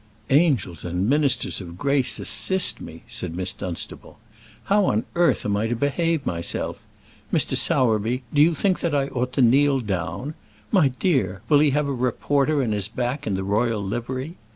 [0.31, 4.17] "Angels and ministers of grace, assist me!" said Miss Dunstable.
[4.63, 6.87] "How on earth am I to behave myself?
[7.31, 7.55] Mr.
[7.55, 10.33] Sowerby, do you think that I ought to kneel down?
[10.71, 14.37] My dear, will he have a reporter at his back in the royal livery?"